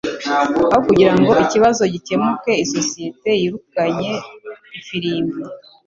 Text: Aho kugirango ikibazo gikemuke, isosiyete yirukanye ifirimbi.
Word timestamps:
Aho 0.73 0.77
kugirango 0.87 1.31
ikibazo 1.45 1.83
gikemuke, 1.93 2.51
isosiyete 2.63 3.29
yirukanye 3.41 4.11
ifirimbi. 4.79 5.41